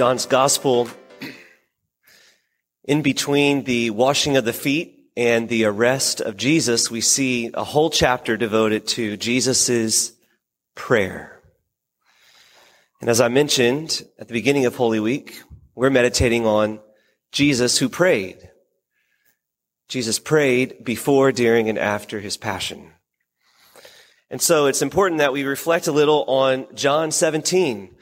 John's 0.00 0.24
Gospel, 0.24 0.88
in 2.84 3.02
between 3.02 3.64
the 3.64 3.90
washing 3.90 4.38
of 4.38 4.46
the 4.46 4.52
feet 4.54 5.10
and 5.14 5.46
the 5.46 5.66
arrest 5.66 6.22
of 6.22 6.38
Jesus, 6.38 6.90
we 6.90 7.02
see 7.02 7.50
a 7.52 7.64
whole 7.64 7.90
chapter 7.90 8.38
devoted 8.38 8.86
to 8.86 9.18
Jesus' 9.18 10.12
prayer. 10.74 11.42
And 13.02 13.10
as 13.10 13.20
I 13.20 13.28
mentioned 13.28 14.02
at 14.18 14.26
the 14.26 14.32
beginning 14.32 14.64
of 14.64 14.74
Holy 14.74 15.00
Week, 15.00 15.42
we're 15.74 15.90
meditating 15.90 16.46
on 16.46 16.80
Jesus 17.30 17.76
who 17.76 17.90
prayed. 17.90 18.48
Jesus 19.86 20.18
prayed 20.18 20.82
before, 20.82 21.30
during, 21.30 21.68
and 21.68 21.78
after 21.78 22.20
his 22.20 22.38
passion. 22.38 22.90
And 24.30 24.40
so 24.40 24.64
it's 24.64 24.80
important 24.80 25.18
that 25.18 25.34
we 25.34 25.44
reflect 25.44 25.88
a 25.88 25.92
little 25.92 26.24
on 26.26 26.74
John 26.74 27.10
17, 27.10 27.96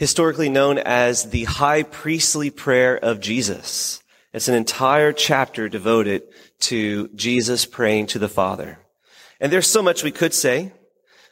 historically 0.00 0.48
known 0.48 0.78
as 0.78 1.28
the 1.28 1.44
high 1.44 1.82
priestly 1.82 2.48
prayer 2.48 2.96
of 2.96 3.20
Jesus. 3.20 4.02
It's 4.32 4.48
an 4.48 4.54
entire 4.54 5.12
chapter 5.12 5.68
devoted 5.68 6.22
to 6.60 7.08
Jesus 7.08 7.66
praying 7.66 8.06
to 8.06 8.18
the 8.18 8.26
Father. 8.26 8.78
And 9.42 9.52
there's 9.52 9.66
so 9.66 9.82
much 9.82 10.02
we 10.02 10.10
could 10.10 10.32
say 10.32 10.72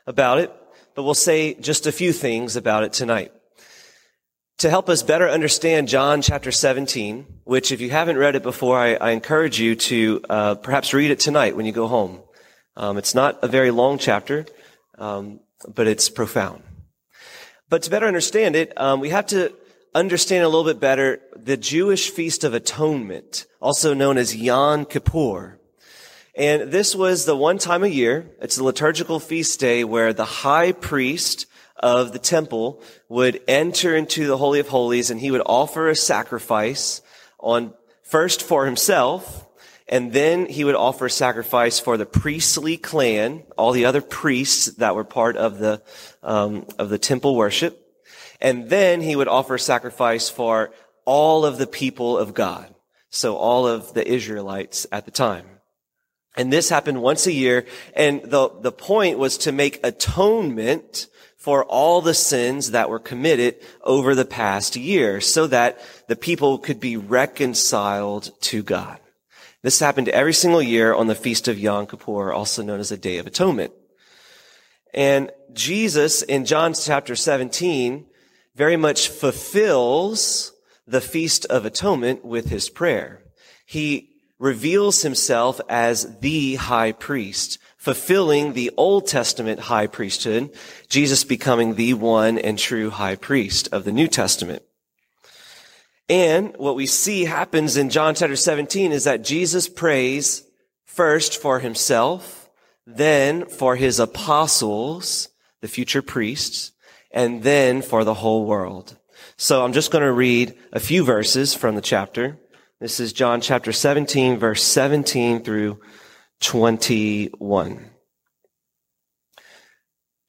about 0.07 0.37
it, 0.37 0.53
but 0.95 1.05
we'll 1.05 1.15
say 1.15 1.55
just 1.55 1.87
a 1.87 1.93
few 1.93 2.13
things 2.13 2.57
about 2.57 2.83
it 2.83 2.93
tonight. 2.93 3.33
To 4.59 4.69
help 4.69 4.91
us 4.91 5.03
better 5.03 5.31
understand 5.31 5.89
John 5.89 6.21
chapter 6.21 6.53
17, 6.53 7.25
which 7.45 7.73
if 7.73 7.81
you 7.81 7.89
haven't 7.89 8.19
read 8.19 8.37
it 8.37 8.43
before, 8.43 8.79
I, 8.79 8.97
I 8.97 9.11
encourage 9.13 9.59
you 9.59 9.77
to 9.77 10.21
uh, 10.29 10.55
perhaps 10.57 10.93
read 10.93 11.11
it 11.11 11.21
tonight 11.21 11.57
when 11.57 11.65
you 11.65 11.73
go 11.73 11.87
home. 11.87 12.21
Um, 12.77 12.99
it's 12.99 13.15
not 13.15 13.39
a 13.43 13.49
very 13.49 13.71
long 13.71 13.97
chapter, 13.97 14.45
um, 14.99 15.41
but 15.75 15.87
it's 15.87 16.11
profound. 16.11 16.65
But 17.71 17.83
to 17.83 17.91
better 17.91 18.07
understand 18.07 18.57
it, 18.57 18.73
um, 18.81 19.01
we 19.01 19.11
have 19.11 19.27
to 19.27 19.53
understand 19.95 20.45
a 20.45 20.49
little 20.49 20.65
bit 20.65 20.81
better 20.81 21.21
the 21.37 21.57
Jewish 21.57 22.11
Feast 22.11 22.45
of 22.45 22.55
Atonement, 22.55 23.47
also 23.61 23.95
known 23.95 24.17
as 24.17 24.37
Yom 24.37 24.87
Kippur. 24.87 25.59
And 26.35 26.71
this 26.71 26.95
was 26.95 27.25
the 27.25 27.37
one 27.37 27.59
time 27.59 27.83
a 27.83 27.89
year, 27.89 28.31
it's 28.41 28.59
a 28.59 28.65
liturgical 28.65 29.19
feast 29.19 29.59
day 29.59 29.83
where 29.85 30.13
the 30.13 30.25
high 30.25 30.73
priest 30.73 31.47
of 31.77 32.13
the 32.13 32.19
temple 32.19 32.81
would 33.09 33.41
enter 33.49 33.97
into 33.97 34.27
the 34.27 34.37
Holy 34.37 34.61
of 34.61 34.69
Holies 34.69 35.11
and 35.11 35.21
he 35.21 35.31
would 35.31 35.43
offer 35.45 35.89
a 35.89 35.97
sacrifice 35.97 37.03
on 37.39 37.75
first 38.03 38.43
for 38.43 38.67
himself 38.67 39.48
and 39.89 40.13
then 40.13 40.47
he 40.47 40.65
would 40.65 40.75
offer 40.75 41.07
a 41.07 41.11
sacrifice 41.11 41.81
for 41.81 41.97
the 41.97 42.05
priestly 42.05 42.77
clan, 42.77 43.45
all 43.57 43.73
the 43.73 43.87
other 43.87 44.03
priests 44.03 44.67
that 44.77 44.95
were 44.95 45.05
part 45.05 45.37
of 45.37 45.59
the, 45.59 45.83
um, 46.23 46.67
of 46.79 46.91
the 46.91 46.99
temple 46.99 47.35
worship. 47.35 47.81
And 48.41 48.69
then 48.69 49.01
he 49.01 49.17
would 49.17 49.29
offer 49.29 49.55
a 49.55 49.61
sacrifice 49.61 50.29
for 50.29 50.73
all 51.07 51.47
of 51.47 51.57
the 51.57 51.67
people 51.67 52.19
of 52.19 52.35
God. 52.35 52.75
So 53.11 53.37
all 53.37 53.67
of 53.67 53.95
the 53.95 54.07
Israelites 54.07 54.87
at 54.93 55.07
the 55.07 55.11
time. 55.11 55.47
And 56.37 56.53
this 56.53 56.69
happened 56.69 57.01
once 57.01 57.27
a 57.27 57.33
year. 57.33 57.65
And 57.95 58.23
the, 58.23 58.51
the 58.61 58.71
point 58.71 59.19
was 59.19 59.39
to 59.39 59.53
make 59.53 59.81
atonement 59.83 61.07
for 61.39 61.65
all 61.65 62.03
the 62.03 62.15
sins 62.15 62.73
that 62.73 62.91
were 62.91 62.99
committed 62.99 63.57
over 63.83 64.15
the 64.15 64.27
past 64.27 64.77
year 64.77 65.23
so 65.23 65.47
that 65.47 65.81
the 66.09 66.17
people 66.17 66.59
could 66.59 66.79
be 66.79 66.99
reconciled 66.99 68.31
to 68.43 68.63
God. 68.63 68.99
This 69.63 69.81
happened 69.81 70.09
every 70.09 70.35
single 70.35 70.63
year 70.63 70.95
on 70.95 71.09
the 71.09 71.17
Feast 71.17 71.49
of 71.49 71.59
Yom 71.59 71.87
Kippur, 71.87 72.33
also 72.33 72.63
known 72.63 72.79
as 72.79 72.91
the 72.91 72.97
Day 72.97 73.19
of 73.19 73.27
Atonement. 73.27 73.73
And 74.95 75.33
Jesus 75.53 76.23
in 76.23 76.45
John 76.45 76.75
chapter 76.75 77.17
17 77.17 78.07
very 78.55 78.77
much 78.77 79.09
fulfills 79.09 80.53
the 80.87 81.01
Feast 81.01 81.45
of 81.47 81.65
Atonement 81.65 82.25
with 82.25 82.51
his 82.51 82.71
prayer. 82.71 83.23
He 83.67 84.11
reveals 84.39 85.03
himself 85.03 85.61
as 85.69 86.21
the 86.21 86.55
high 86.55 86.93
priest, 86.93 87.59
fulfilling 87.77 88.53
the 88.53 88.71
Old 88.77 89.07
Testament 89.07 89.61
high 89.61 89.89
priesthood, 89.89 90.55
Jesus 90.89 91.25
becoming 91.25 91.75
the 91.75 91.95
one 91.95 92.39
and 92.39 92.59
true 92.59 92.91
high 92.91 93.17
priest 93.17 93.69
of 93.73 93.85
the 93.85 93.93
New 93.93 94.07
Testament. 94.07 94.63
And 96.09 96.57
what 96.57 96.77
we 96.77 96.87
see 96.87 97.25
happens 97.25 97.77
in 97.77 97.91
John 97.91 98.15
chapter 98.15 98.37
17 98.37 98.93
is 98.93 99.05
that 99.05 99.25
Jesus 99.25 99.69
prays 99.69 100.43
first 100.87 101.41
for 101.41 101.61
himself, 101.61 102.49
then 102.87 103.47
for 103.47 103.77
his 103.77 104.01
apostles, 104.01 105.29
the 105.61 105.69
future 105.69 106.01
priests, 106.01 106.73
and 107.11 107.43
then 107.43 107.83
for 107.83 108.05
the 108.05 108.15
whole 108.15 108.47
world. 108.47 108.97
So 109.37 109.65
I'm 109.65 109.73
just 109.73 109.91
going 109.91 110.05
to 110.05 110.13
read 110.13 110.55
a 110.73 110.81
few 110.81 111.05
verses 111.05 111.55
from 111.55 111.75
the 111.75 111.83
chapter. 111.83 112.39
This 112.81 113.01
is 113.01 113.13
John 113.13 113.41
chapter 113.41 113.73
17, 113.73 114.39
verse 114.39 114.63
17 114.63 115.43
through 115.43 115.81
21. 116.41 117.91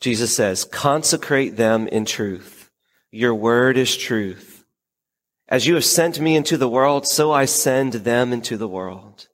Jesus 0.01 0.35
says, 0.35 0.65
consecrate 0.65 1.55
them 1.55 1.87
in 1.87 2.05
truth. 2.05 2.69
Your 3.11 3.35
word 3.35 3.77
is 3.77 3.95
truth. 3.95 4.48
As 5.49 5.65
you 5.65 5.73
have 5.73 5.85
sent 5.85 6.19
me 6.19 6.35
into 6.35 6.57
the 6.57 6.69
world, 6.69 7.07
so 7.07 7.31
I 7.31 7.45
send 7.45 7.93
them 7.93 8.31
into 8.31 8.55
the 8.55 8.67
world. 8.67 9.27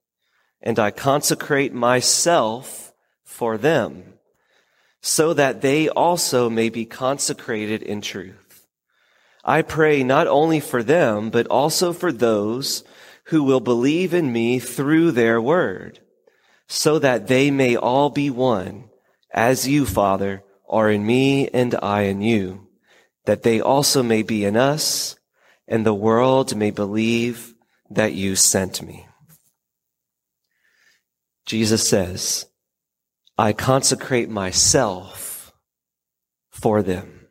And 0.61 0.79
I 0.79 0.89
consecrate 0.89 1.73
myself 1.73 2.93
for 3.25 3.57
them, 3.57 4.13
so 5.01 5.33
that 5.33 5.61
they 5.61 5.89
also 5.89 6.49
may 6.49 6.69
be 6.69 6.85
consecrated 6.85 7.83
in 7.83 7.99
truth. 7.99 8.65
I 9.43 9.61
pray 9.61 10.03
not 10.03 10.25
only 10.25 10.61
for 10.61 10.81
them, 10.81 11.29
but 11.29 11.47
also 11.47 11.91
for 11.91 12.13
those 12.13 12.85
who 13.25 13.43
will 13.43 13.59
believe 13.59 14.13
in 14.13 14.31
me 14.31 14.57
through 14.59 15.11
their 15.11 15.41
word, 15.41 15.99
so 16.67 16.97
that 16.97 17.27
they 17.27 17.51
may 17.51 17.75
all 17.75 18.09
be 18.09 18.29
one, 18.29 18.85
as 19.31 19.67
you, 19.67 19.85
Father, 19.85 20.43
are 20.69 20.89
in 20.89 21.05
me 21.05 21.49
and 21.49 21.75
I 21.83 22.03
in 22.03 22.21
you, 22.21 22.67
that 23.25 23.43
they 23.43 23.59
also 23.59 24.01
may 24.01 24.23
be 24.23 24.45
in 24.45 24.55
us, 24.55 25.17
and 25.67 25.85
the 25.85 25.93
world 25.93 26.55
may 26.55 26.71
believe 26.71 27.53
that 27.89 28.13
you 28.13 28.35
sent 28.35 28.81
me. 28.81 29.07
Jesus 31.45 31.87
says, 31.87 32.47
I 33.37 33.53
consecrate 33.53 34.29
myself 34.29 35.53
for 36.49 36.81
them 36.81 37.27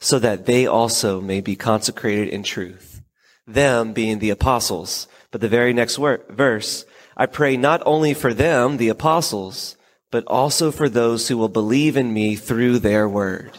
so 0.00 0.18
that 0.18 0.46
they 0.46 0.66
also 0.66 1.20
may 1.20 1.40
be 1.40 1.56
consecrated 1.56 2.28
in 2.28 2.42
truth. 2.42 3.02
Them 3.46 3.92
being 3.92 4.18
the 4.18 4.30
apostles. 4.30 5.08
But 5.30 5.40
the 5.40 5.48
very 5.48 5.72
next 5.72 5.98
word, 5.98 6.24
verse, 6.28 6.84
I 7.16 7.26
pray 7.26 7.56
not 7.56 7.82
only 7.86 8.14
for 8.14 8.34
them, 8.34 8.76
the 8.76 8.88
apostles, 8.88 9.76
but 10.10 10.24
also 10.26 10.70
for 10.70 10.88
those 10.88 11.28
who 11.28 11.36
will 11.36 11.48
believe 11.48 11.96
in 11.96 12.12
me 12.12 12.36
through 12.36 12.78
their 12.78 13.08
word. 13.08 13.58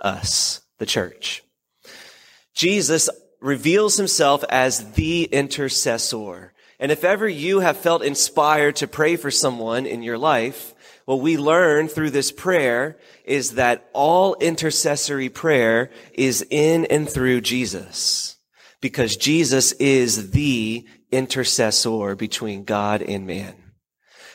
Us, 0.00 0.62
the 0.78 0.86
church. 0.86 1.42
Jesus 2.54 3.08
reveals 3.46 3.96
himself 3.96 4.42
as 4.48 4.92
the 4.94 5.22
intercessor. 5.22 6.52
And 6.80 6.90
if 6.90 7.04
ever 7.04 7.28
you 7.28 7.60
have 7.60 7.76
felt 7.76 8.02
inspired 8.02 8.74
to 8.76 8.88
pray 8.88 9.14
for 9.14 9.30
someone 9.30 9.86
in 9.86 10.02
your 10.02 10.18
life, 10.18 10.74
what 11.04 11.20
we 11.20 11.36
learn 11.36 11.86
through 11.86 12.10
this 12.10 12.32
prayer 12.32 12.98
is 13.24 13.52
that 13.52 13.88
all 13.92 14.34
intercessory 14.40 15.28
prayer 15.28 15.90
is 16.12 16.44
in 16.50 16.86
and 16.86 17.08
through 17.08 17.40
Jesus. 17.40 18.36
Because 18.80 19.16
Jesus 19.16 19.70
is 19.72 20.32
the 20.32 20.84
intercessor 21.12 22.16
between 22.16 22.64
God 22.64 23.00
and 23.00 23.28
man. 23.28 23.54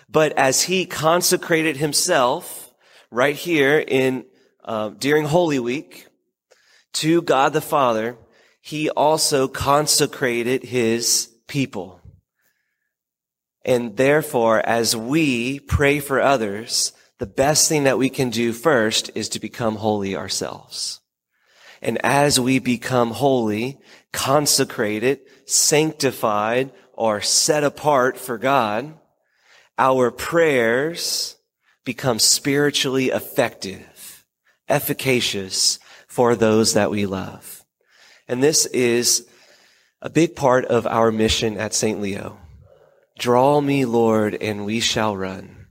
But 0.07 0.31
as 0.37 0.63
he 0.63 0.85
consecrated 0.85 1.75
himself 1.75 2.73
right 3.11 3.35
here 3.35 3.77
in, 3.77 4.23
uh, 4.63 4.89
during 4.89 5.25
Holy 5.25 5.59
Week 5.59 6.07
to 6.93 7.21
God 7.21 7.51
the 7.51 7.59
Father, 7.59 8.15
he 8.61 8.89
also 8.91 9.47
consecrated 9.47 10.63
his 10.63 11.29
people. 11.47 11.99
And 13.65 13.97
therefore, 13.97 14.59
as 14.65 14.95
we 14.95 15.59
pray 15.59 15.99
for 15.99 16.21
others, 16.21 16.93
the 17.19 17.25
best 17.25 17.67
thing 17.67 17.83
that 17.83 17.97
we 17.97 18.09
can 18.09 18.29
do 18.29 18.53
first 18.53 19.11
is 19.13 19.29
to 19.29 19.39
become 19.39 19.75
holy 19.75 20.15
ourselves. 20.15 21.01
And 21.81 21.99
as 22.03 22.39
we 22.39 22.59
become 22.59 23.11
holy, 23.11 23.79
consecrated, 24.13 25.19
sanctified, 25.45 26.71
or 26.93 27.21
set 27.21 27.63
apart 27.63 28.17
for 28.17 28.37
God, 28.37 28.93
our 29.77 30.11
prayers 30.11 31.37
become 31.83 32.19
spiritually 32.19 33.09
effective, 33.09 34.25
efficacious 34.69 35.79
for 36.07 36.35
those 36.35 36.73
that 36.73 36.91
we 36.91 37.05
love. 37.07 37.60
And 38.31 38.41
this 38.41 38.65
is 38.67 39.27
a 40.01 40.09
big 40.09 40.37
part 40.37 40.63
of 40.63 40.87
our 40.87 41.11
mission 41.11 41.57
at 41.57 41.73
St. 41.73 41.99
Leo. 41.99 42.39
Draw 43.19 43.59
me, 43.59 43.83
Lord, 43.83 44.35
and 44.35 44.65
we 44.65 44.79
shall 44.79 45.17
run. 45.17 45.67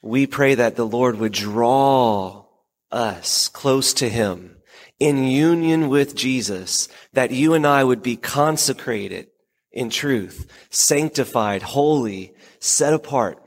We 0.00 0.28
pray 0.28 0.54
that 0.54 0.76
the 0.76 0.86
Lord 0.86 1.18
would 1.18 1.32
draw 1.32 2.44
us 2.92 3.48
close 3.48 3.92
to 3.94 4.08
him 4.08 4.58
in 5.00 5.24
union 5.24 5.88
with 5.88 6.14
Jesus, 6.14 6.86
that 7.14 7.32
you 7.32 7.54
and 7.54 7.66
I 7.66 7.82
would 7.82 8.00
be 8.00 8.16
consecrated 8.16 9.26
in 9.72 9.90
truth, 9.90 10.46
sanctified, 10.70 11.62
holy, 11.62 12.32
set 12.60 12.94
apart. 12.94 13.42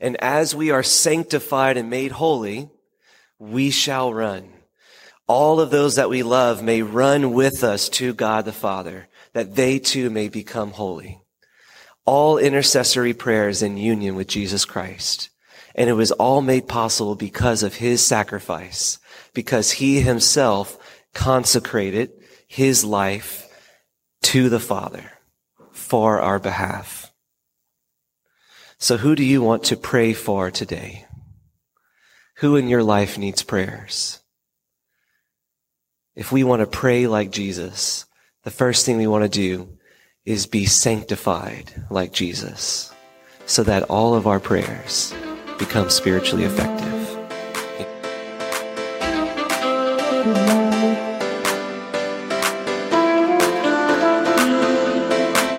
And 0.00 0.16
as 0.22 0.54
we 0.54 0.70
are 0.70 0.82
sanctified 0.82 1.76
and 1.76 1.90
made 1.90 2.12
holy, 2.12 2.70
we 3.38 3.70
shall 3.70 4.14
run. 4.14 4.48
All 5.30 5.60
of 5.60 5.70
those 5.70 5.94
that 5.94 6.10
we 6.10 6.24
love 6.24 6.60
may 6.60 6.82
run 6.82 7.32
with 7.32 7.62
us 7.62 7.88
to 7.90 8.12
God 8.12 8.44
the 8.44 8.52
Father, 8.52 9.06
that 9.32 9.54
they 9.54 9.78
too 9.78 10.10
may 10.10 10.28
become 10.28 10.72
holy. 10.72 11.22
All 12.04 12.36
intercessory 12.36 13.14
prayers 13.14 13.62
in 13.62 13.76
union 13.76 14.16
with 14.16 14.26
Jesus 14.26 14.64
Christ. 14.64 15.30
And 15.76 15.88
it 15.88 15.92
was 15.92 16.10
all 16.10 16.42
made 16.42 16.66
possible 16.66 17.14
because 17.14 17.62
of 17.62 17.76
his 17.76 18.04
sacrifice, 18.04 18.98
because 19.32 19.70
he 19.70 20.00
himself 20.00 20.76
consecrated 21.14 22.10
his 22.48 22.84
life 22.84 23.46
to 24.22 24.48
the 24.48 24.58
Father 24.58 25.12
for 25.70 26.20
our 26.20 26.40
behalf. 26.40 27.12
So 28.78 28.96
who 28.96 29.14
do 29.14 29.22
you 29.22 29.42
want 29.42 29.62
to 29.66 29.76
pray 29.76 30.12
for 30.12 30.50
today? 30.50 31.06
Who 32.38 32.56
in 32.56 32.66
your 32.66 32.82
life 32.82 33.16
needs 33.16 33.44
prayers? 33.44 34.19
If 36.16 36.32
we 36.32 36.42
want 36.42 36.60
to 36.60 36.66
pray 36.66 37.06
like 37.06 37.30
Jesus, 37.30 38.04
the 38.42 38.50
first 38.50 38.84
thing 38.84 38.96
we 38.96 39.06
want 39.06 39.22
to 39.22 39.28
do 39.28 39.78
is 40.24 40.46
be 40.46 40.66
sanctified 40.66 41.72
like 41.88 42.12
Jesus 42.12 42.92
so 43.46 43.62
that 43.62 43.84
all 43.84 44.14
of 44.14 44.26
our 44.26 44.40
prayers 44.40 45.14
become 45.58 45.88
spiritually 45.88 46.44
effective. 46.44 46.90